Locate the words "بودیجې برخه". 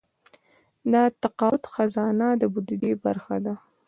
2.53-3.37